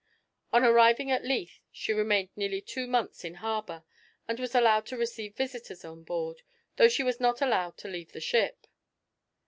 On 0.51 0.63
arriving 0.63 1.11
at 1.11 1.23
Leith 1.23 1.59
she 1.71 1.93
remained 1.93 2.29
nearly 2.35 2.59
two 2.59 2.87
months 2.87 3.23
in 3.23 3.35
harbour, 3.35 3.83
and 4.27 4.39
was 4.39 4.55
allowed 4.55 4.87
to 4.87 4.97
receive 4.97 5.37
visitors 5.37 5.85
on 5.85 6.03
board, 6.03 6.41
though 6.77 6.89
she 6.89 7.03
was 7.03 7.19
not 7.19 7.39
allowed 7.39 7.77
to 7.77 7.87
leave 7.87 8.11
the 8.11 8.19
ship. 8.19 8.65